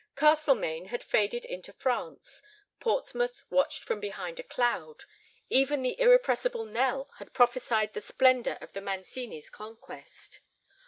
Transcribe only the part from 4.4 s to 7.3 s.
cloud; even the irrepressible Nell